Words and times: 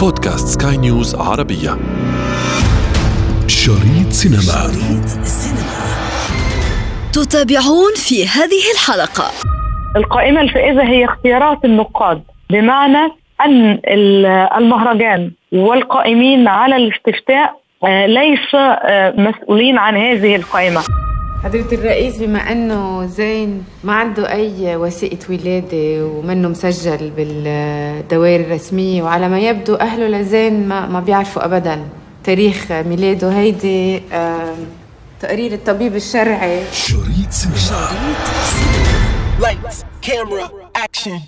بودكاست 0.00 0.62
سكاي 0.62 0.76
نيوز 0.76 1.14
عربية. 1.14 1.70
شريط 3.46 4.10
سينما. 4.10 4.40
شريط 4.40 5.06
تتابعون 7.12 7.94
في 7.96 8.26
هذه 8.26 8.62
الحلقة. 8.74 9.30
القائمة 9.96 10.40
الفائزة 10.40 10.82
هي 10.82 11.04
اختيارات 11.04 11.64
النقاد 11.64 12.22
بمعنى 12.50 13.12
أن 13.40 13.80
المهرجان 14.58 15.30
والقائمين 15.52 16.48
على 16.48 16.76
الاستفتاء 16.76 17.60
آه، 17.84 18.06
ليس 18.06 18.54
آه، 18.54 19.14
مسؤولين 19.16 19.78
عن 19.78 19.96
هذه 19.96 20.36
القائمة. 20.36 20.80
حضرة 21.44 21.68
الرئيس 21.72 22.16
بما 22.16 22.52
أنه 22.52 23.06
زين 23.06 23.64
ما 23.84 23.92
عنده 23.92 24.32
أي 24.32 24.76
وثيقة 24.76 25.18
ولادة 25.30 26.06
ومنه 26.06 26.48
مسجل 26.48 27.10
بالدوائر 27.16 28.40
الرسمية 28.40 29.02
وعلى 29.02 29.28
ما 29.28 29.38
يبدو 29.38 29.74
أهله 29.74 30.06
لزين 30.08 30.68
ما, 30.68 30.86
ما 30.86 31.00
بيعرفوا 31.00 31.44
ابدا 31.44 31.84
تاريخ 32.24 32.72
ميلاده. 32.72 33.32
هيدي 33.32 34.02
تقرير 35.20 35.52
الطبيب 35.52 35.96
الشرعي. 35.96 36.64
شريط 36.72 37.30
سينما. 37.30 37.90
Lights 39.40 39.84
camera 40.02 40.50
action 40.76 41.20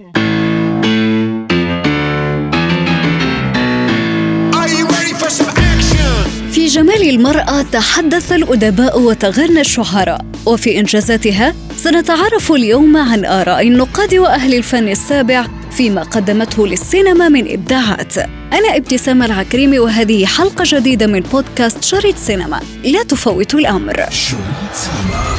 في 6.63 6.69
جمال 6.69 7.11
المرأة 7.11 7.63
تحدث 7.63 8.33
الأدباء 8.33 9.01
وتغنى 9.01 9.61
الشعراء. 9.61 10.25
وفي 10.47 10.81
إنجازاتها 10.81 11.55
سنتعرف 11.77 12.53
اليوم 12.53 12.97
عن 12.97 13.25
آراء 13.25 13.69
النقاد 13.69 14.15
وأهل 14.15 14.55
الفن 14.55 14.89
السابع 14.89 15.47
فيما 15.71 16.03
قدمته 16.03 16.67
للسينما 16.67 17.29
من 17.29 17.53
إبداعات. 17.53 18.19
أنا 18.53 18.77
ابتسام 18.77 19.23
العكريمي 19.23 19.79
وهذه 19.79 20.27
حلقة 20.27 20.65
جديدة 20.67 21.07
من 21.07 21.21
بودكاست 21.21 21.85
شريط 21.85 22.17
سينما. 22.17 22.61
لا 22.85 23.03
تفوتوا 23.03 23.61
الأمر. 23.61 24.07
شريط 24.11 24.73
سينما. 24.75 25.32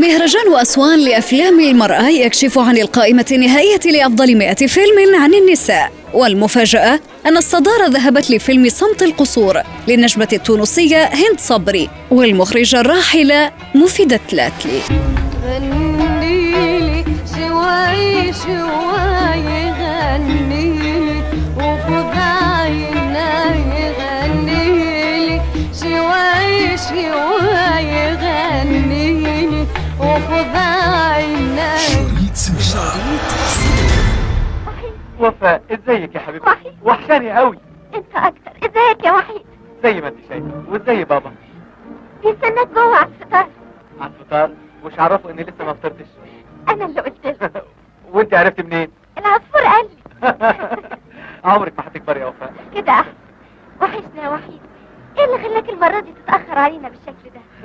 مهرجان 0.00 0.54
أسوان 0.54 0.98
لأفلام 0.98 1.60
المرأة 1.60 2.08
يكشف 2.08 2.58
عن 2.58 2.78
القائمة 2.78 3.26
النهائية 3.32 3.80
لأفضل 3.84 4.38
100 4.38 4.54
فيلم 4.54 5.14
عن 5.14 5.34
النساء. 5.34 5.92
والمفاجأة 6.14 7.00
أن 7.26 7.36
الصدارة 7.36 7.86
ذهبت 7.86 8.30
لفيلم 8.30 8.68
صمت 8.68 9.02
القصور 9.02 9.62
للنجمة 9.88 10.28
التونسية 10.32 11.04
هند 11.04 11.40
صبري 11.40 11.88
والمخرجة 12.10 12.80
الراحلة 12.80 13.52
مفيدة 13.74 14.20
تلاتلي. 14.28 14.80
غنيلي 15.44 17.04
شوي 17.36 18.32
شوي 18.32 19.70
غنيلي 19.80 21.22
وخذ 21.56 22.10
غنيلي 24.00 25.40
شوي 25.80 26.76
شوي 26.88 28.29
عيني 30.54 31.78
شريط 32.60 33.30
وفاء 35.20 35.62
ازيك 35.70 36.14
يا 36.14 36.20
حبيبتي؟ 36.20 36.48
وحشاني 36.82 37.32
قوي. 37.32 37.58
انت 37.94 38.14
أكتر. 38.14 38.50
ازيك 38.62 39.04
يا 39.04 39.12
وحيد؟ 39.12 39.42
زي 39.82 40.00
ما 40.00 40.08
انت 40.08 40.16
شايفة. 40.28 40.64
وازاي 40.68 41.04
بابا؟ 41.04 41.32
بيستناك 42.22 42.68
جوه 42.74 42.96
على 42.96 43.06
الفطار 43.08 43.46
على 44.00 44.10
الفطار 44.20 44.50
وش 44.84 44.98
عرفوا 44.98 45.30
اني 45.30 45.42
لسه 45.42 45.64
ما 45.64 45.72
فطرتش. 45.72 46.06
أنا 46.68 46.84
اللي 46.84 47.00
قلت 47.00 47.26
له 47.42 47.62
وانت 48.12 48.34
عرفتي 48.34 48.62
منين؟ 48.62 48.88
العصفور 49.18 49.60
قال 49.62 49.86
لي. 49.90 49.96
عمرك 51.44 51.72
ما 51.78 51.86
هتكبري 51.88 52.20
يا 52.20 52.26
وفاء. 52.26 52.52
كده 52.74 52.92
أحسن. 52.92 53.12
وحشنا 53.82 54.22
يا 54.24 54.28
وحيد. 54.28 54.60
إيه 55.18 55.24
اللي 55.24 55.48
خلاك 55.48 55.68
المرة 55.68 56.00
دي 56.00 56.12
تتأخر 56.12 56.58
علينا 56.58 56.88
بالشكل 56.88 57.12
ده؟ 57.12 57.19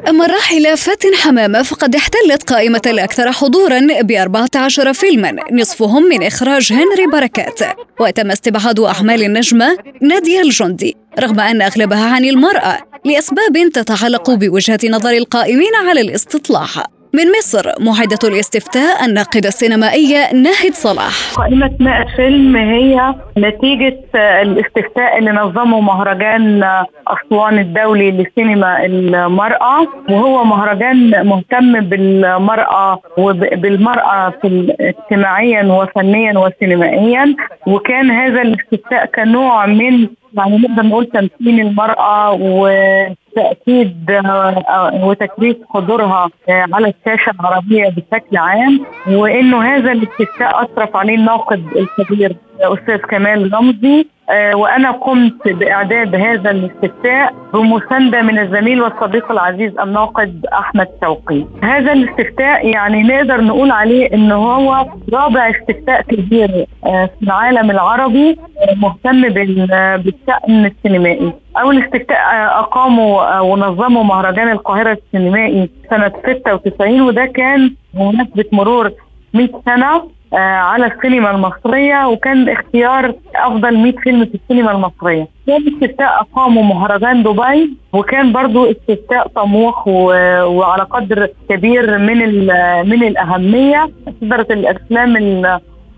أما 0.07 0.25
الراحلة 0.25 0.75
فاتن 0.75 1.15
حمامة 1.15 1.63
فقد 1.63 1.95
احتلت 1.95 2.49
قائمة 2.49 2.81
الأكثر 2.85 3.31
حضورا 3.31 3.79
ب 4.01 4.11
14 4.11 4.93
فيلما 4.93 5.35
نصفهم 5.51 6.03
من 6.03 6.23
إخراج 6.23 6.73
هنري 6.73 7.07
بركات. 7.11 7.59
وتم 7.99 8.31
استبعاد 8.31 8.79
أعمال 8.79 9.23
النجمة 9.23 9.77
نادية 10.01 10.41
الجندي 10.41 10.97
رغم 11.19 11.39
أن 11.39 11.61
أغلبها 11.61 12.15
عن 12.15 12.25
المرأة 12.25 12.79
لأسباب 13.05 13.71
تتعلق 13.73 14.31
بوجهة 14.31 14.79
نظر 14.85 15.11
القائمين 15.11 15.75
على 15.75 16.01
الاستطلاع. 16.01 16.94
من 17.15 17.31
مصر 17.37 17.71
معدة 17.79 18.19
الاستفتاء 18.23 19.05
الناقدة 19.05 19.47
السينمائية 19.47 20.33
ناهد 20.33 20.73
صلاح. 20.73 21.33
قائمة 21.35 21.71
100 21.79 22.05
فيلم 22.15 22.55
هي 22.55 23.15
نتيجة 23.37 23.99
الاستفتاء 24.15 25.17
اللي 25.17 25.31
نظمه 25.31 25.79
مهرجان 25.79 26.63
أسوان 27.07 27.59
الدولي 27.59 28.11
لسينما 28.11 28.85
المرأة. 28.85 29.87
وهو 30.09 30.43
مهرجان 30.43 31.27
مهتم 31.27 31.79
بالمرأة 31.79 32.99
وبالمرأة 33.17 34.33
اجتماعيا 34.81 35.63
وفنيا 35.63 36.39
وسينمائيا. 36.39 37.35
وكان 37.67 38.11
هذا 38.11 38.41
الاستفتاء 38.41 39.05
كنوع 39.05 39.65
من 39.65 40.07
يعني 40.37 40.57
نقدر 40.57 40.83
نقول 40.83 41.05
تمثيل 41.05 41.59
المرأة 41.59 42.31
وتأكيد 42.31 43.24
آه، 43.37 45.05
وتكريس 45.05 45.55
حضورها 45.69 46.29
آه، 46.49 46.65
على 46.73 46.93
الشاشة 46.99 47.31
العربية 47.39 47.89
بشكل 47.89 48.37
عام 48.37 48.85
وإنه 49.07 49.61
هذا 49.63 49.91
الاستفتاء 49.91 50.63
أشرف 50.63 50.95
عليه 50.95 51.15
الناقد 51.15 51.63
الكبير. 51.75 52.35
أستاذ 52.61 52.97
كمال 52.97 53.53
رمزي 53.53 54.05
آه، 54.29 54.55
وأنا 54.55 54.91
قمت 54.91 55.47
بإعداد 55.47 56.15
هذا 56.15 56.51
الاستفتاء 56.51 57.33
بمساندة 57.53 58.21
من 58.21 58.39
الزميل 58.39 58.81
والصديق 58.81 59.31
العزيز 59.31 59.79
الناقد 59.79 60.45
أحمد 60.53 60.87
شوقي. 61.03 61.45
هذا 61.63 61.91
الاستفتاء 61.93 62.67
يعني 62.67 63.03
نقدر 63.03 63.41
نقول 63.41 63.71
عليه 63.71 64.13
إنه 64.13 64.35
هو 64.35 64.85
رابع 65.13 65.49
استفتاء 65.49 66.01
كبير 66.01 66.65
في 66.83 67.23
العالم 67.23 67.71
العربي 67.71 68.37
مهتم 68.75 69.29
بالشأن 69.29 70.65
السينمائي. 70.65 71.33
أول 71.57 71.83
استفتاء 71.83 72.17
أقاموا 72.59 73.39
ونظموا 73.39 74.03
مهرجان 74.03 74.51
القاهرة 74.51 74.97
السينمائي 75.05 75.69
سنة 75.89 76.11
96 76.43 77.01
وده 77.01 77.25
كان 77.25 77.73
بمناسبة 77.93 78.45
مرور 78.51 78.91
100 79.33 79.49
سنة. 79.65 79.95
آه، 79.95 80.07
على 80.35 80.85
السينما 80.85 81.31
المصرية 81.31 82.07
وكان 82.07 82.49
اختيار 82.49 83.13
أفضل 83.35 83.77
100 83.77 83.91
فيلم 83.91 84.25
في 84.25 84.35
السينما 84.43 84.71
المصرية. 84.71 85.27
كان 85.47 85.61
استفتاء 85.67 86.21
أقاموا 86.21 86.63
مهرجان 86.63 87.23
دبي 87.23 87.77
وكان 87.93 88.31
برضو 88.31 88.71
استفتاء 88.71 89.27
طموح 89.27 89.87
وعلى 89.87 90.83
قدر 90.83 91.29
كبير 91.49 91.97
من 91.97 92.45
من 92.89 93.03
الأهمية. 93.03 93.89
صدرت 94.21 94.51
الأفلام 94.51 95.17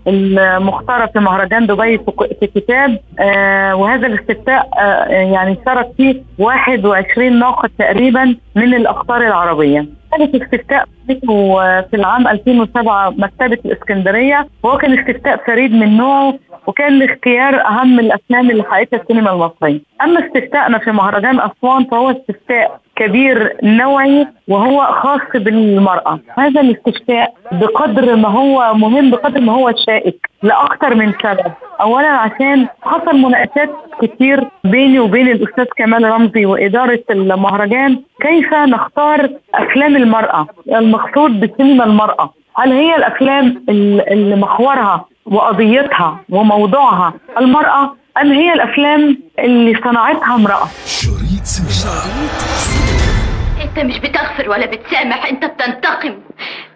المختارة 0.06 1.06
في 1.06 1.18
مهرجان 1.20 1.66
دبي 1.66 1.98
في 2.40 2.46
كتاب. 2.46 2.98
آه 3.18 3.74
وهذا 3.76 4.06
الاستفتاء 4.06 4.68
آه 4.78 5.04
يعني 5.08 5.58
شارك 5.64 5.88
فيه 5.96 6.22
21 6.38 7.38
ناقد 7.38 7.70
تقريبا 7.78 8.36
من 8.54 8.74
الأقطار 8.74 9.26
العربية. 9.26 9.86
كانت 10.12 10.34
استفتاء 10.42 10.84
في 11.90 11.94
العام 11.94 12.28
2007 12.28 13.10
مكتبة 13.10 13.58
الإسكندرية. 13.64 14.46
وهو 14.62 14.78
كان 14.78 14.98
استفتاء 14.98 15.36
فريد 15.46 15.72
من 15.74 15.96
نوعه 15.96 16.34
وكان 16.66 16.98
لاختيار 16.98 17.66
أهم 17.66 18.00
الأفلام 18.00 18.50
اللي 18.50 18.62
حققتها 18.62 19.00
السينما 19.00 19.32
المصرية. 19.32 19.80
أما 20.02 20.26
استفتاءنا 20.26 20.78
في 20.78 20.92
مهرجان 20.92 21.40
أسوان 21.40 21.84
فهو 21.84 22.10
استفتاء 22.10 22.80
كبير 22.96 23.56
نوعي 23.62 24.26
وهو 24.48 24.80
خاص 24.80 25.20
بالمرأة. 25.34 26.20
هذا 26.38 26.60
الاستفتاء 26.60 27.34
بقدر 27.52 28.16
ما 28.16 28.28
هو 28.28 28.74
مهم 28.74 29.10
بقدر 29.10 29.40
ما 29.40 29.52
هو 29.52 29.72
شائك 29.86 30.28
لأكثر 30.42 30.94
من 30.94 31.12
سبب. 31.22 31.52
أولا 31.80 32.08
عشان 32.08 32.66
حصل 32.82 33.16
مناقشات 33.16 33.70
كتير 34.02 34.48
بيني 34.64 34.98
وبين 34.98 35.28
الأستاذ 35.28 35.64
كمال 35.76 36.04
رمزي 36.04 36.46
وإدارة 36.46 37.04
المهرجان 37.10 38.00
كيف 38.20 38.54
نختار 38.54 39.28
أفلام 39.54 39.96
المرأة؟ 39.96 40.46
المقصود 40.98 41.40
بسينما 41.40 41.84
المرأة. 41.84 42.34
هل 42.56 42.72
هي 42.72 42.96
الأفلام 42.96 43.64
اللي 43.68 44.36
محورها 44.36 45.04
وقضيتها 45.26 46.20
وموضوعها 46.30 47.14
المرأة؟ 47.38 47.96
أم 48.22 48.32
هي 48.32 48.52
الأفلام 48.52 49.18
اللي 49.38 49.80
صنعتها 49.84 50.34
امرأة؟ 50.34 50.68
شريط 50.86 51.18
أنت 53.62 53.78
مش 53.78 53.98
بتغفر 53.98 54.50
ولا 54.50 54.66
بتسامح 54.66 55.26
أنت 55.26 55.44
بتنتقم. 55.44 56.14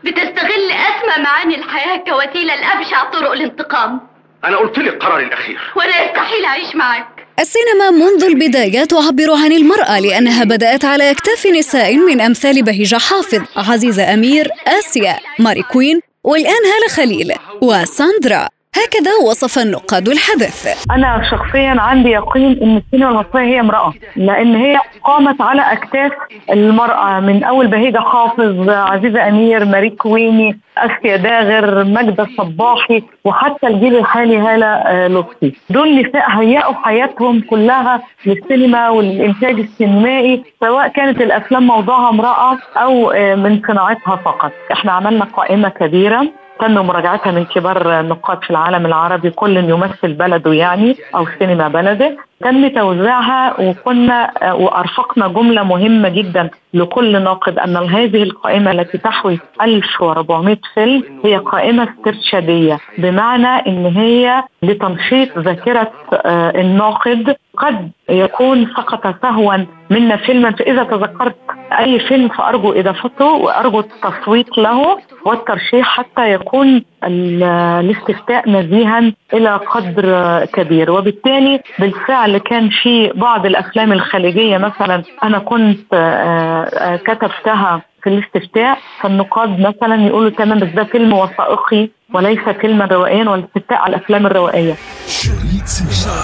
بتستغل 0.05 0.71
أسمى 0.73 1.25
معاني 1.25 1.55
الحياة 1.57 1.97
كوسيلة 1.97 2.55
لأبشع 2.55 3.05
طرق 3.13 3.33
الانتقام. 3.33 4.01
أنا 4.45 4.57
قلت 4.57 4.79
لك 4.79 5.05
قراري 5.05 5.25
الأخير. 5.25 5.61
وأنا 5.77 6.05
يستحيل 6.05 6.45
أعيش 6.45 6.77
معك. 6.77 7.22
السينما 7.43 7.91
منذ 7.91 8.25
البداية 8.25 8.85
تعبر 8.85 9.33
عن 9.33 9.53
المرأة 9.53 10.00
لأنها 10.00 10.44
بدأت 10.44 10.85
على 10.85 11.11
أكتاف 11.11 11.47
نساء 11.47 11.97
من 11.97 12.21
أمثال 12.21 12.62
بهيجة 12.62 12.97
حافظ، 12.97 13.41
عزيزة 13.56 14.15
أمير، 14.15 14.50
آسيا، 14.67 15.19
ماري 15.39 15.62
كوين، 15.62 16.00
والآن 16.25 16.65
هالة 16.73 16.89
خليل 16.89 17.33
وساندرا. 17.62 18.49
هكذا 18.84 19.11
وصف 19.29 19.58
النقاد 19.58 20.08
الحدث 20.08 20.87
أنا 20.90 21.23
شخصيا 21.31 21.75
عندي 21.81 22.08
يقين 22.08 22.58
إن 22.62 22.76
السينما 22.76 23.11
المصرية 23.11 23.43
هي 23.44 23.61
امرأة 23.61 23.93
لأن 24.17 24.55
هي 24.56 24.79
قامت 25.05 25.40
على 25.40 25.62
أكتاف 25.73 26.12
المرأة 26.50 27.20
من 27.20 27.44
أول 27.44 27.67
بهيجة 27.67 27.99
حافظ 27.99 28.69
عزيزة 28.70 29.29
أمير 29.29 29.64
ماري 29.64 29.90
كويني 29.90 30.58
أسيا 30.79 31.17
داغر 31.17 31.84
ماجدة 31.84 32.25
الصباحي 32.25 33.02
وحتى 33.25 33.67
الجيل 33.67 33.96
الحالي 33.96 34.38
هالة 34.38 34.67
آه، 34.67 35.08
لطفي. 35.08 35.52
دول 35.70 36.00
نساء 36.08 36.31
هيئوا 36.31 36.75
حياتهم 36.75 37.40
كلها 37.40 38.02
للسينما 38.26 38.88
والإنتاج 38.88 39.58
السينمائي 39.61 40.43
سواء 40.61 40.88
كانت 40.88 41.20
الأفلام 41.20 41.67
موضوعها 41.67 42.08
امرأة 42.11 42.58
أو 42.76 43.11
آه، 43.11 43.35
من 43.35 43.62
صناعتها 43.69 44.17
فقط. 44.17 44.52
إحنا 44.73 44.93
عملنا 44.93 45.25
قائمة 45.25 45.69
كبيرة. 45.69 46.28
تم 46.62 46.75
مراجعتها 46.87 47.32
من 47.32 47.44
كبار 47.44 48.00
النقاد 48.00 48.44
في 48.44 48.50
العالم 48.50 48.87
العربي 48.87 49.31
كل 49.31 49.56
يمثل 49.56 50.12
بلده 50.12 50.53
يعني 50.53 50.97
أو 51.14 51.26
سينما 51.38 51.69
بلده. 51.69 52.17
تم 52.41 52.69
توزيعها 52.69 53.61
وكنا 53.61 54.31
وأرفقنا 54.53 55.29
جملة 55.29 55.62
مهمة 55.62 56.09
جدا 56.09 56.50
لكل 56.75 57.23
ناقد 57.23 57.59
أن 57.59 57.76
هذه 57.76 58.23
القائمة 58.23 58.70
التي 58.70 58.99
تحوي 58.99 59.38
1400 59.62 60.56
فيلم 60.75 61.03
هي 61.25 61.37
قائمة 61.37 61.88
استرشادية 61.91 62.79
بمعنى 62.99 63.67
إن 63.67 63.87
هي 63.97 64.43
لتنشيط 64.62 65.38
ذاكرة 65.38 65.91
آه، 66.12 66.61
الناقد. 66.61 67.37
قد 67.59 67.91
يكون 68.09 68.67
سقط 68.67 69.23
سهوا 69.23 69.56
منا 69.91 70.17
فيلما 70.17 70.50
فإذا 70.50 70.82
تذكرت 70.85 71.37
أي 71.79 72.01
فيلم 72.01 72.29
فأرجو 72.29 72.73
إضافته 72.73 73.25
وأرجو 73.25 73.81
التصويت 73.81 74.59
له 74.59 74.99
والترشيح 75.27 75.87
حتى 75.99 76.33
يكون 76.33 76.83
الاستفتاء 77.05 78.51
نزيها 78.51 79.13
إلى 79.35 79.57
قدر 79.57 80.07
كبير 80.45 80.91
وبالتالي 80.91 81.61
بالفعل 81.79 82.39
كان 82.39 82.69
في 82.83 83.13
بعض 83.15 83.47
الأفلام 83.47 83.93
الخليجية 83.93 84.59
مثلا 84.59 85.03
أنا 85.25 85.39
كنت 85.39 85.95
آه، 85.95 86.63
آه، 86.65 86.97
كتبتها 86.97 87.83
في 88.03 88.09
الاستفتاء 88.11 88.79
فالنقاد 89.01 89.61
مثلا 89.61 90.07
يقولوا 90.07 90.31
تمام 90.31 90.59
بس 90.59 90.69
ده 90.69 90.85
فيلم 90.85 91.13
وثائقي 91.13 91.89
وليس 92.15 92.39
فيلما 92.61 92.85
روائيا 92.85 93.31
والاستفتاء 93.31 93.79
على 93.79 93.97
الأفلام 93.97 94.27
الروائية. 94.27 94.75
شريط 95.07 95.67
سينما 95.67 96.23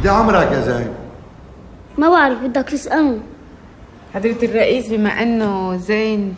قد 0.00 0.06
عمرك 0.06 0.52
يا 0.52 0.60
زين؟ 0.60 0.94
ما 1.98 2.10
بعرف 2.10 2.38
بدك 2.42 2.62
تسأله 2.68 3.18
حضرة 4.14 4.36
الرئيس 4.42 4.88
بما 4.88 5.22
أنه 5.22 5.76
زين 5.76 6.34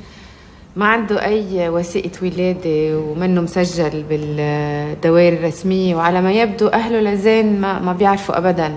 ما 0.77 0.87
عنده 0.87 1.25
أي 1.25 1.69
وثيقة 1.69 2.11
ولادة 2.23 2.99
ومنه 2.99 3.41
مسجل 3.41 4.03
بالدوائر 4.09 5.33
الرسمية 5.33 5.95
وعلى 5.95 6.21
ما 6.23 6.33
يبدو 6.33 6.67
أهله 6.69 7.01
لزين 7.01 7.61
ما, 7.61 7.79
ما 7.79 7.93
بيعرفوا 7.93 8.39
أبدا. 8.39 8.73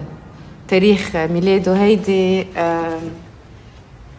تاريخ 0.67 1.15
ميلاده 1.15 1.73
هيدي 1.73 2.45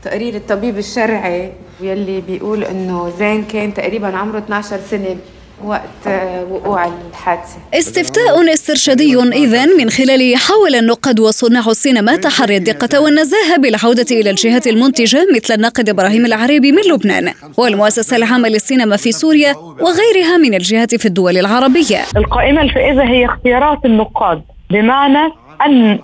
تقرير 0.02 0.34
الطبيب 0.36 0.78
الشرعي 0.78 1.52
واللي 1.80 2.20
بيقول 2.20 2.64
إنه 2.64 3.12
زين 3.18 3.44
كان 3.44 3.74
تقريبا 3.74 4.16
عمره 4.16 4.38
12 4.38 4.80
سنة. 4.90 5.16
وقت 5.64 6.06
وقوع 6.50 6.86
الحادثة. 6.86 7.56
استفتاء 7.74 8.54
استرشادي 8.54 9.16
إذا 9.16 9.66
من 9.66 9.90
خلاله 9.90 10.36
حاول 10.36 10.74
النقاد 10.74 11.20
وصناع 11.20 11.70
السينما 11.70 12.16
تحري 12.16 12.56
الدقة 12.56 13.00
والنزاهة 13.00 13.56
بالعودة 13.58 14.06
إلى 14.10 14.30
الجهات 14.30 14.66
المنتجة 14.66 15.26
مثل 15.34 15.54
الناقد 15.54 15.88
إبراهيم 15.88 16.26
العريبي 16.26 16.72
من 16.72 16.82
لبنان 16.92 17.32
والمؤسسة 17.56 18.16
العامة 18.16 18.48
للسينما 18.48 18.96
في 18.96 19.12
سوريا 19.12 19.54
وغيرها 19.56 20.36
من 20.36 20.54
الجهات 20.54 20.94
في 20.94 21.06
الدول 21.06 21.38
العربية. 21.38 21.98
القائمة 22.16 22.62
الفائزة 22.62 23.02
هي 23.02 23.24
اختيارات 23.24 23.84
النقاد 23.84 24.42
بمعنى 24.70 25.32
أن 25.66 25.98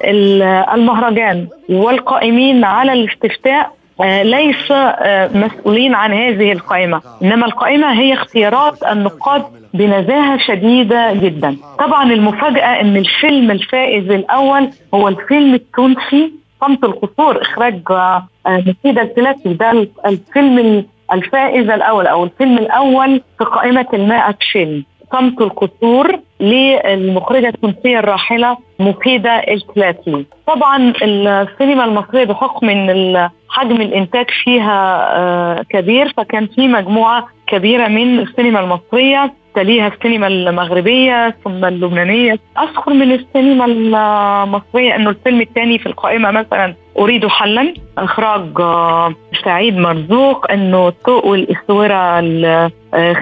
المهرجان 0.75 1.49
والقائمين 1.69 2.65
على 2.65 2.93
الاستفتاء 2.93 3.61
آه، 3.61 3.82
ليس 4.01 4.71
آه، 4.73 5.31
مسؤولين 5.35 5.95
عن 5.95 6.13
هذه 6.13 6.53
القائمة. 6.53 7.01
إنما 7.23 7.47
القائمة 7.47 7.93
هي 8.01 8.13
اختيارات 8.13 8.83
النقاد 8.83 9.43
بنزاهة 9.75 10.39
شديدة 10.39 11.13
جدا. 11.15 11.57
طبعا 11.79 12.13
المفاجأة 12.13 12.81
أن 12.81 12.97
الفيلم 12.97 13.51
الفائز 13.51 14.11
الأول 14.11 14.71
هو 14.95 15.09
الفيلم 15.09 15.55
التونسي 15.55 16.33
صمت 16.61 16.85
القصور 16.85 17.43
إخراج 17.43 17.81
آه، 17.91 18.29
مفيدة 18.47 19.03
الثلاثي 19.03 19.55
ده 19.55 19.89
الفيلم 20.07 20.85
الفائز 21.13 21.71
الأول 21.71 22.07
أو 22.07 22.25
الفيلم 22.25 22.59
الأول 22.59 23.21
في 23.39 23.45
قائمة 23.45 23.87
المائة 23.95 24.35
فيلم 24.53 24.85
صمت 25.13 25.41
القصور 25.41 26.21
للمخرجة 26.41 27.49
التونسية 27.49 27.99
الراحلة 27.99 28.57
مفيدة 28.81 29.31
الثلاثي 29.31 30.27
طبعا 30.47 30.93
السينما 31.03 31.85
المصرية 31.85 32.25
بحكم 32.25 32.71
إن 32.71 33.31
حجم 33.49 33.81
الإنتاج 33.81 34.27
فيها 34.45 35.09
آه، 35.17 35.63
كبير 35.71 36.13
فكان 36.17 36.47
في 36.47 36.69
مجموعة 36.69 37.29
كبيرة 37.47 37.89
من 37.89 38.19
السينما 38.19 38.61
المصرية 38.61 39.33
تليها 39.55 39.89
السينما 39.89 40.27
المغربية 40.27 41.37
ثم 41.45 41.65
اللبنانية. 41.65 42.39
أذكر 42.59 42.93
من 42.93 43.13
السينما 43.13 43.65
المصرية 43.65 44.97
أنه 44.97 45.11
الفيلم 45.11 45.41
الثاني 45.41 45.79
في 45.79 45.87
القائمة 45.87 46.31
مثلا 46.31 46.75
أريد 46.99 47.27
حلا. 47.27 47.75
إخراج 47.99 48.61
آه، 48.61 49.15
سعيد 49.45 49.79
مرزوق 49.79 50.51
أنه 50.51 50.89
الطوق 50.89 51.27
والإسورة 51.27 52.21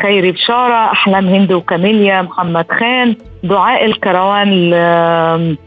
خيري 0.03 0.33
بشارة 0.33 0.93
أحلام 0.93 1.27
هند 1.29 1.53
وكاميليا 1.53 2.23
محمد 2.23 2.67
خان 2.71 3.17
دعاء 3.45 3.85
الكروان 3.85 4.75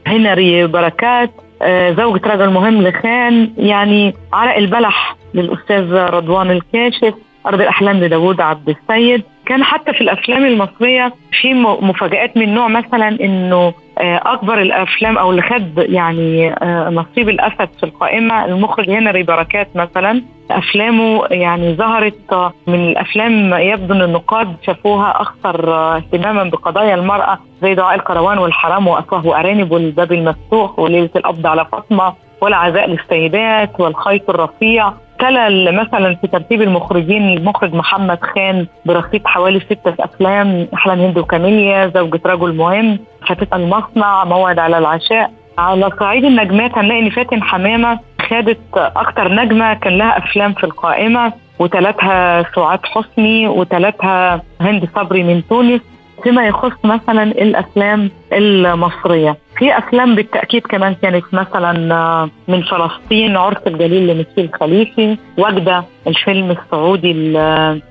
هنري 0.08 0.68
بركات 0.68 1.32
آه، 1.62 1.92
زوجة 1.92 2.22
رجل 2.28 2.50
مهم 2.50 2.82
لخان. 2.82 3.54
يعني 3.58 4.14
عرق 4.34 4.58
البلح 4.58 5.16
للأستاذ 5.34 5.94
رضوان 5.94 6.52
الكاشف 6.52 7.14
أرض 7.48 7.62
الأحلام 7.62 7.98
لداوود 7.98 8.42
عبد 8.42 8.70
السيد. 8.70 9.24
كان 9.46 9.64
حتى 9.64 9.94
في 9.94 10.02
الأفلام 10.02 10.46
المصرية 10.46 11.14
في 11.42 11.54
مفاجآت 11.82 12.38
من 12.38 12.54
نوع 12.54 12.68
مثلا 12.68 13.08
إنه 13.08 13.74
آه، 13.98 14.22
أكبر 14.26 14.62
الأفلام 14.62 15.18
أو 15.18 15.32
اللي 15.32 15.42
خد 15.42 15.78
يعني 15.78 16.54
آه، 16.54 16.90
نصيب 16.90 17.30
الأسد 17.30 17.70
في 17.80 17.84
القائمة 17.84 18.46
المخرج 18.46 18.90
هنري 18.90 19.24
بركات 19.24 19.68
مثلا 19.76 20.22
أفلامه 20.52 21.26
يعني 21.32 21.76
ظهرت 21.76 22.52
من 22.68 22.76
الأفلام 22.90 23.54
يبدو 23.54 23.94
إن 23.94 24.02
النقاد 24.02 24.56
شافوها 24.66 25.22
أكثر 25.22 25.74
اهتماما 25.96 26.44
بقضايا 26.44 26.96
المرأة 26.96 27.40
زي 27.62 27.76
دعاء 27.76 27.96
الكروان 27.96 28.38
والحرام 28.38 28.88
وافواه 28.88 29.28
وارانب 29.28 29.72
والباب 29.72 30.12
المفتوح 30.12 30.80
وليلة 30.80 31.10
القبض 31.16 31.48
على 31.48 31.66
فاطمة 31.72 32.14
والعزاء 32.42 32.90
للسيدات 32.90 33.80
والخيط 33.80 34.30
الرفيع. 34.30 34.94
تلا 35.20 35.72
مثلا 35.72 36.16
في 36.16 36.28
ترتيب 36.28 36.62
المخرجين 36.62 37.38
المخرج 37.38 37.74
محمد 37.74 38.20
خان 38.22 38.68
برصيد 38.86 39.28
حوالي 39.28 39.60
ستة 39.60 39.94
أفلام 40.00 40.68
أحلام 40.74 41.00
هند 41.00 41.18
وكاميليا 41.18 41.92
زوجة 41.96 42.22
رجل 42.26 42.56
مهم 42.56 43.00
فتاة 43.28 43.58
المصنع 43.58 44.24
موعد 44.24 44.60
على 44.60 44.78
العشاء. 44.78 45.32
على 45.58 45.90
صعيد 46.00 46.26
النجمات 46.26 46.78
هنلاقي 46.78 47.00
إن 47.02 47.10
فاتن 47.10 47.44
حمامة 47.44 48.00
خدت 48.30 48.60
أكتر 48.76 49.32
نجمة 49.32 49.74
كان 49.74 49.98
لها 49.98 50.18
أفلام 50.18 50.54
في 50.54 50.64
القائمة 50.64 51.34
وثلاثها 51.60 52.46
سعاد 52.56 52.80
حسني 52.86 53.48
وثلاثها 53.48 54.42
هند 54.62 54.90
صبري 54.96 55.24
من 55.24 55.48
تونس. 55.50 55.82
فيما 56.24 56.48
يخص 56.48 56.86
مثلا 56.86 57.24
الأفلام 57.24 58.12
المصرية. 58.34 59.38
في 59.58 59.78
أفلام 59.78 60.16
بالتأكيد 60.16 60.62
كمان 60.62 60.96
كانت 61.02 61.26
مثلا 61.34 61.96
آه، 61.96 62.30
من 62.48 62.62
فلسطين 62.62 63.38
عرس 63.38 63.58
الجليل 63.68 64.08
لمسيل 64.08 64.50
خليفي 64.60 65.18
وجدة 65.38 65.84
الفيلم 66.08 66.52
السعودي 66.52 67.14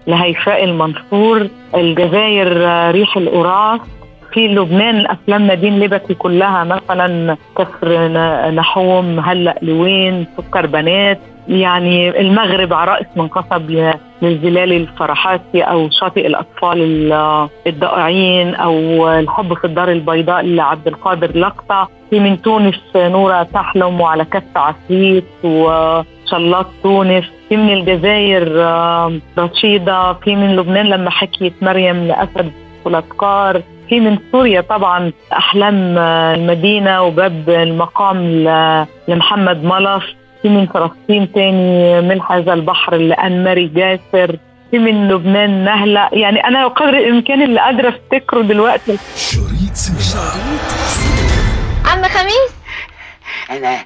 لهيفاء 0.07 0.65
المنصور 0.65 1.49
الجزائر 1.75 2.67
آه، 2.67 2.91
ريح 2.91 3.17
القراص 3.17 3.81
في 4.33 4.49
لبنان 4.49 5.07
أفلام 5.07 5.43
نادين 5.47 5.79
ليبتي 5.79 6.15
كلها 6.15 6.65
مثلا 6.65 7.37
كسر 7.59 8.09
نحوم 8.51 9.21
هلأ 9.21 9.59
لوين 9.63 10.27
سكر 10.37 10.67
بنات. 10.67 11.21
يعني 11.49 12.21
المغرب 12.21 12.73
عرائس 12.73 13.07
منقصب 13.17 13.93
للزلال 14.23 14.73
الفرحاتي 14.73 15.63
أو 15.63 15.89
شاطئ 15.91 16.27
الأطفال 16.27 17.13
الضائعين 17.67 18.55
أو 18.55 19.09
الحب 19.11 19.55
في 19.55 19.65
الدار 19.65 19.93
البيضاء 19.93 20.45
لعبد 20.47 20.89
القادر 20.89 21.39
لقطع 21.39 21.87
في 22.11 22.21
من 22.21 22.43
تونس 22.43 22.81
نورة 22.97 23.43
تحلم 23.43 24.01
وعلى 24.01 24.25
كف 24.25 24.57
عفريت 24.57 25.25
وشلاط 25.45 26.67
تونس. 26.83 27.25
في 27.49 27.57
من 27.57 27.73
الجزائر 27.73 28.43
رشيدة. 29.39 30.13
في 30.13 30.37
من 30.37 30.57
لبنان 30.57 30.87
لما 30.87 31.11
حكيت 31.11 31.53
مريم 31.63 31.97
لأسد 32.07 32.53
والافكار 32.85 33.63
في 33.89 34.01
من 34.01 34.19
سوريا 34.33 34.61
طبعا 34.61 35.13
أحلام 35.33 35.99
المدينة 36.39 37.03
وباب 37.03 37.51
المقام 37.51 38.19
لمحمد 39.09 39.65
ملص 39.65 40.03
في 40.43 40.49
من 40.49 40.67
فلسطين 40.67 41.33
تاني 41.33 42.01
من 42.01 42.21
هذا 42.31 42.53
البحر 42.53 42.97
لأن 42.97 43.45
ماري 43.45 43.67
جاسر 43.67 44.37
في 44.71 44.79
من 44.79 45.09
لبنان 45.09 45.65
نهلة. 45.65 46.09
يعني 46.13 46.47
أنا 46.47 46.69
قدر 46.69 46.99
الإمكان 46.99 47.43
اللي 47.43 47.61
قادره 47.61 47.89
أفتكره 47.89 48.43
دلوقتي. 48.43 48.99
شريط 49.17 49.75
سينما 49.75 50.31
عم 51.87 52.03
خميس؟ 52.03 52.53
أنا 53.51 53.85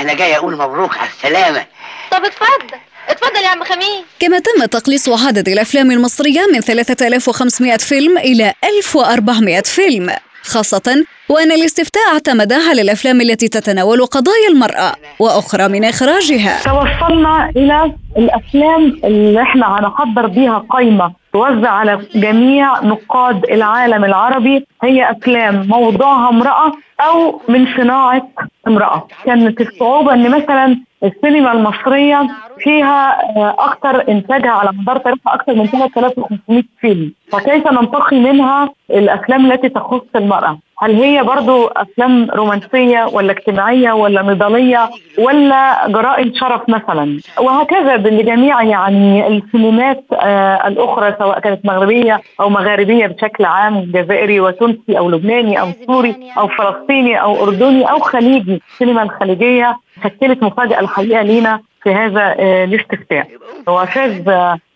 أنا 0.00 0.14
جاي 0.14 0.36
أقول 0.36 0.56
مبروك 0.56 0.98
على 0.98 1.08
السلامة. 1.08 1.66
طب 2.10 2.24
اتفضل 2.24 2.78
اتفضل 3.08 3.42
يا 3.44 3.48
عم 3.48 3.64
خميس. 3.64 4.04
كما 4.20 4.38
تم 4.38 4.64
تقليص 4.64 5.08
عدد 5.26 5.48
الأفلام 5.48 5.90
المصرية 5.90 6.40
من 6.54 6.60
3500 6.60 7.76
فيلم 7.76 8.18
إلى 8.18 8.52
1400 8.64 9.62
فيلم 9.62 10.10
خاصة 10.42 11.04
وأن 11.30 11.52
الاستفتاء 11.52 12.02
اعتمد 12.12 12.52
على 12.52 12.82
الأفلام 12.82 13.20
التي 13.20 13.48
تتناول 13.48 14.06
قضايا 14.06 14.48
المرأة 14.52 14.92
وأخرى 15.18 15.68
من 15.68 15.84
إخراجها. 15.84 16.62
توصلنا 16.64 17.50
إلى 17.56 17.92
الأفلام 18.16 19.00
اللي 19.04 19.42
إحنا 19.42 19.78
هنحضر 19.78 20.26
بيها 20.26 20.58
قائمه 20.58 21.12
توزع 21.32 21.70
على 21.70 22.00
جميع 22.14 22.80
نقاد 22.80 23.44
العالم 23.44 24.04
العربي. 24.04 24.66
هي 24.82 25.10
أفلام 25.10 25.66
موضوعها 25.68 26.28
امرأة 26.28 26.72
أو 27.00 27.40
من 27.48 27.66
صناعة 27.76 28.28
امرأة. 28.68 29.06
كانت 29.24 29.60
الصعوبة 29.60 30.14
إن 30.14 30.30
مثلا 30.30 30.76
السينما 31.04 31.52
المصرية 31.52 32.28
فيها 32.58 33.20
آه، 33.36 33.56
أكثر 33.58 34.08
إنتاجها 34.08 34.50
على 34.50 34.70
مدار 34.72 34.98
تاريخها 34.98 35.34
أكثر 35.34 35.54
من 35.54 35.66
3500 35.66 36.62
فيلم. 36.80 37.12
فكيف 37.32 37.66
ننتقي 37.72 38.16
منها 38.20 38.70
الأفلام 38.90 39.52
التي 39.52 39.68
تخص 39.68 40.00
المرأة؟ 40.16 40.58
هل 40.80 40.94
هي 41.02 41.22
برضو 41.22 41.66
أفلام 41.66 42.28
رومانسية 42.30 43.04
ولا 43.12 43.32
اجتماعية 43.32 43.92
ولا 43.92 44.22
نضالية 44.22 44.90
ولا 45.18 45.88
جرائم 45.88 46.32
شرف 46.34 46.68
مثلا؟ 46.68 47.20
وهكذا 47.40 47.96
لجميع 47.96 48.62
يعني 48.62 49.26
السينمات 49.26 50.04
آه 50.12 50.68
الأخرى 50.68 51.14
سواء 51.18 51.40
كانت 51.40 51.66
مغربية 51.66 52.20
أو 52.40 52.48
مغاربية 52.50 53.06
بشكل 53.06 53.44
عام 53.44 53.80
جزائري 53.94 54.40
وتونسي 54.40 54.98
أو 54.98 55.10
لبناني 55.10 55.60
أو 55.60 55.68
سوري 55.86 56.16
أو 56.38 56.48
فلسطيني 56.48 57.22
أو 57.22 57.44
أردني 57.44 57.90
أو 57.90 57.98
خليجي 57.98 58.62
السينما 58.72 59.02
الخليجية 59.02 59.76
شكلت 60.04 60.42
مفاجأة 60.42 60.80
الحقيقة 60.80 61.22
لينا 61.22 61.60
في 61.82 61.90
هذا 61.94 62.34
آه، 62.38 62.64
الاستفتاء. 62.64 63.26
وفاز 63.68 64.28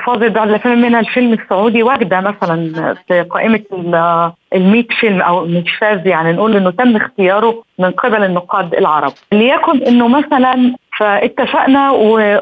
فاز 0.07 0.19
بعض 0.19 0.49
الافلام 0.49 0.81
منها 0.81 1.01
الفيلم 1.01 1.33
السعودي 1.33 1.83
وجده 1.83 2.21
مثلا 2.21 2.95
في 3.09 3.23
قائمة 3.23 3.61
ال 3.73 4.71
100 4.71 4.85
فيلم 5.01 5.23
أو 5.23 5.45
مش 5.47 5.73
فاز 5.81 6.07
يعني 6.07 6.33
نقول 6.33 6.57
إنه 6.57 6.71
تم 6.71 6.97
اختياره 6.97 7.63
من 7.79 7.91
قبل 7.91 8.25
النقاد 8.25 8.75
العرب. 8.75 9.13
ليكن 9.33 9.83
إنه 9.83 10.09
مثلا 10.09 10.75
فاتفقنا 10.99 11.91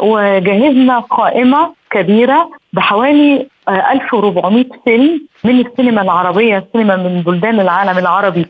وجهزنا 0.02 0.98
قائمة 0.98 1.74
كبيرة 1.90 2.50
بحوالي 2.72 3.46
آه، 3.68 3.92
1400 3.92 4.64
فيلم 4.84 5.20
من 5.44 5.60
السينما 5.66 6.02
العربية 6.02 6.58
السينما 6.58 6.96
من 6.96 7.22
بلدان 7.26 7.60
العالم 7.60 7.98
العربي 7.98 8.46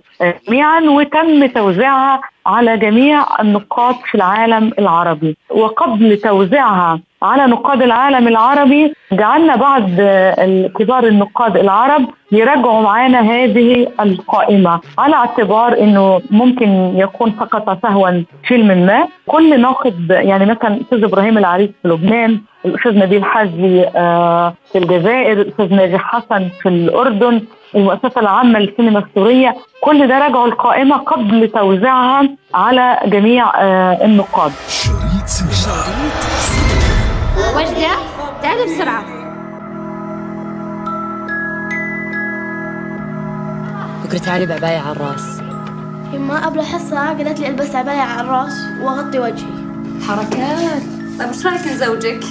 جميعا 0.49 0.81
وتم 0.81 1.47
توزيعها 1.47 2.21
على 2.47 2.77
جميع 2.77 3.25
النقاد 3.41 3.95
في 4.11 4.15
العالم 4.15 4.73
العربي. 4.79 5.37
وقبل 5.51 6.17
توزيعها 6.17 7.01
على 7.23 7.47
نقاد 7.47 7.83
العالم 7.83 8.29
العربي. 8.29 8.93
جعلنا 9.13 9.57
بعض 9.57 9.83
كبار 10.79 11.05
النقاد 11.07 11.57
العرب 11.57 12.05
يراجعوا 12.33 12.83
معانا 12.83 13.21
هذه 13.21 13.87
القائمة 14.01 14.81
على 14.99 15.15
اعتبار 15.15 15.79
إنه 15.81 16.21
ممكن 16.31 16.69
يكون 16.97 17.33
سقط 17.41 17.83
سهوا 17.83 18.23
فيلم 18.49 18.87
ما. 18.87 19.09
كل 19.27 19.61
ناقد 19.61 20.11
يعني 20.11 20.47
مثلا 20.47 20.75
الاستاذ 20.75 21.05
إبراهيم 21.05 21.39
العريس 21.39 21.71
في 21.83 21.89
لبنان 21.89 22.41
الأستاذ 22.65 22.99
نبيل 22.99 23.25
حجي 23.25 23.87
آه، 23.97 24.55
في 24.73 24.79
الجزائر 24.79 25.41
الأستاذ 25.41 25.75
ناجح 25.75 26.03
حسن 26.03 26.49
في 26.63 26.69
الأردن 26.69 27.41
المؤسسة 27.75 28.21
العامة 28.21 28.59
للسينما 28.59 28.99
السورية. 28.99 29.55
كل 29.81 30.07
ده 30.09 30.19
راجعوا 30.19 30.47
القائمة 30.47 30.97
قبل 30.97 31.49
توزيعها 31.49 32.29
على 32.55 32.99
جميع 33.07 33.45
آه، 33.61 34.05
النقاد. 34.05 34.53
وجدة 37.57 37.91
تعالي 38.43 38.75
بسرعة. 38.75 39.05
بكرة 44.05 44.19
تعالي 44.19 44.47
بعباية 44.47 44.79
على 44.79 44.93
الراس. 44.93 45.41
يما 46.13 46.47
قبل 46.47 46.59
الحصة 46.59 46.97
قالت 47.09 47.41
لي 47.41 47.49
البس 47.49 47.75
عباية 47.75 48.01
على 48.01 48.21
الراس 48.21 48.53
واغطي 48.83 49.19
وجهي. 49.19 49.61
حركات. 50.09 50.83
طيب 51.19 51.29
إيش 51.29 51.47
رأيك 51.47 51.67
نزوجك؟ 51.67 52.25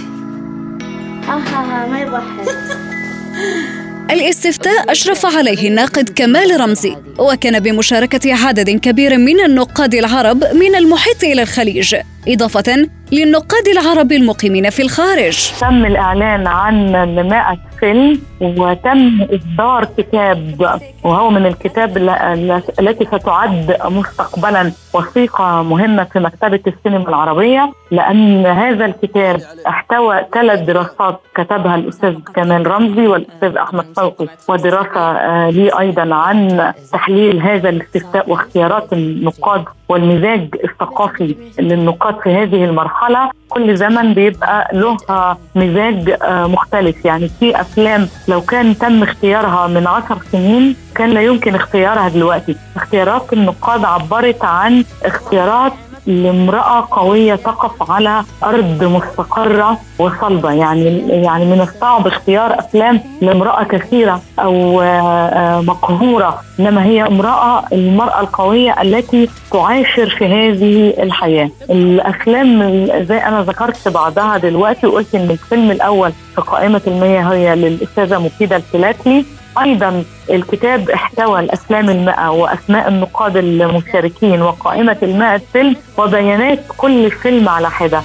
ها 1.27 1.37
ها 1.37 1.83
ها 1.83 1.87
ما 1.87 1.99
يضحك. 1.99 2.55
الاستفتاء 4.11 4.91
أشرف 4.91 5.25
عليه 5.25 5.67
الناقد 5.67 6.09
كمال 6.09 6.61
رمزي 6.61 6.95
وكان 7.19 7.59
بمشاركة 7.59 8.33
عدد 8.45 8.69
كبير 8.69 9.17
من 9.17 9.39
النقاد 9.45 9.95
العرب 9.95 10.43
من 10.43 10.75
المحيط 10.75 11.23
إلى 11.23 11.41
الخليج. 11.41 11.95
إضافة 12.29 12.87
للنقاد 13.11 13.67
العرب 13.67 14.11
المقيمين 14.11 14.69
في 14.69 14.81
الخارج. 14.81 15.51
تم 15.61 15.85
الإعلان 15.85 16.47
عن 16.47 16.91
100 17.29 17.57
فيلم 17.79 18.21
وتم 18.41 19.21
إصدار 19.21 19.85
كتاب 19.97 20.79
وهو 21.03 21.29
من 21.29 21.45
الكتاب 21.45 21.97
ال- 21.97 22.09
ال- 22.09 22.61
التي 22.79 23.05
ستعد 23.05 23.77
مستقبلا 23.85 24.71
وثيقة 24.93 25.63
مهمة 25.63 26.03
في 26.03 26.19
مكتبة 26.19 26.59
السينما 26.67 27.09
العربية 27.09 27.71
لأن 27.91 28.45
هذا 28.45 28.85
الكتاب 28.85 29.41
احتوى 29.67 30.21
ثلاث 30.33 30.59
دراسات 30.59 31.19
كتبها 31.35 31.75
الأستاذ 31.75 32.13
كمال 32.35 32.67
رمزي 32.67 33.07
والأستاذ 33.07 33.57
أحمد 33.57 33.85
صوقي 33.95 34.27
ودراسة 34.49 34.99
آه، 34.99 35.49
لي 35.49 35.79
أيضا 35.79 36.15
عن 36.15 36.71
تحليل 36.93 37.41
هذا 37.41 37.69
الاستفتاء 37.69 38.29
واختيارات 38.29 38.93
النقاد 38.93 39.63
والمزاج 39.89 40.47
الثقافي 40.63 41.35
للنقاد 41.59 42.15
في 42.23 42.29
هذه 42.35 42.65
المرحلة 42.65 43.29
كل 43.49 43.77
زمن 43.77 44.13
بيبقى 44.13 44.69
له 44.73 44.97
آه، 45.09 45.37
مزاج 45.55 46.17
آه، 46.21 46.47
مختلف. 46.47 47.05
يعني 47.05 47.29
في 47.39 47.61
أفلام 47.61 48.07
لو 48.27 48.41
كان 48.41 48.77
تم 48.77 49.03
اختيارها 49.03 49.67
من 49.67 49.87
عشر 49.87 50.17
سنين 50.31 50.75
كان 50.95 51.09
لا 51.09 51.21
يمكن 51.21 51.55
اختيارها 51.55 52.09
دلوقتي. 52.09 52.55
اختيارات 52.75 53.33
النقاد 53.33 53.85
عبرت 53.85 54.43
عن 54.45 54.83
اختيارات 55.05 55.73
لامرأة 56.07 56.87
قوية 56.91 57.35
تقف 57.35 57.91
على 57.91 58.23
أرض 58.43 58.83
مستقرة 58.83 59.77
وصلبة. 59.99 60.51
يعني 60.51 60.99
يعني 61.07 61.45
من 61.45 61.61
الصعب 61.61 62.07
اختيار 62.07 62.59
أفلام 62.59 63.01
لامرأة 63.21 63.63
كثيرة 63.63 64.21
أو 64.39 64.81
آه، 64.81 64.85
آه، 64.85 65.61
مقهورة. 65.61 66.41
إنما 66.59 66.85
هي 66.85 67.07
امرأة 67.07 67.63
المرأة 67.73 68.21
القوية 68.21 68.81
التي 68.81 69.29
تعاشر 69.51 70.09
في 70.09 70.25
هذه 70.25 71.03
الحياة. 71.03 71.49
الأفلام 71.69 72.85
زي 73.03 73.17
أنا 73.17 73.41
ذكرت 73.41 73.87
بعضها 73.87 74.37
دلوقتي 74.37 74.87
وقلت 74.87 75.15
إن 75.15 75.29
الفيلم 75.31 75.71
الأول 75.71 76.11
في 76.35 76.41
قائمة 76.41 76.81
المية 76.87 77.31
هي 77.33 77.55
للأستاذة 77.55 78.19
مفيدة 78.19 78.55
الفلاتلي. 78.55 79.25
أيضا 79.63 80.03
الكتاب 80.29 80.89
احتوى 80.89 81.39
الافلام 81.39 81.89
المئة 81.89 82.29
وأسماء 82.29 82.87
النقاد 82.87 83.37
المشاركين 83.37 84.41
وقائمة 84.41 84.97
المئة 85.03 85.41
فيلم 85.53 85.75
وبيانات 85.97 86.59
كل 86.77 87.11
فيلم 87.11 87.49
على 87.49 87.71
حدة. 87.71 88.01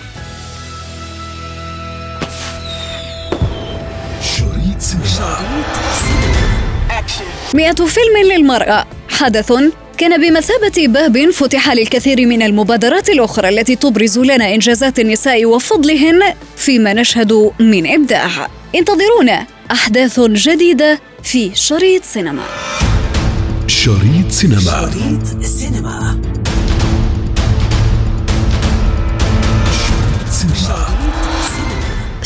شريط 4.23 4.80
سينما. 4.80 5.44
مئة 7.54 7.75
فيلم 7.75 8.32
للمرأة. 8.32 8.87
حدث 9.08 9.52
كان 9.99 10.20
بمثابة 10.20 10.87
باب 10.87 11.30
فتح 11.30 11.73
للكثير 11.73 12.26
من 12.26 12.42
المبادرات 12.42 13.08
الأخرى 13.08 13.49
التي 13.49 13.76
تبرز 13.76 14.18
لنا 14.18 14.54
إنجازات 14.54 14.99
النساء 14.99 15.46
وفضلهن 15.46 16.34
فيما 16.56 16.92
نشهد 16.92 17.52
من 17.61 17.92
إبداع. 17.94 18.28
انتظرونا 18.75 19.46
أحداث 19.70 20.20
جديدة 20.20 20.99
في 21.25 21.54
شريط 21.54 22.04
سينما. 22.04 22.45
شريط 23.66 24.31
سينما. 24.31 24.61
شريط 24.61 25.43
سينما. 25.43 26.43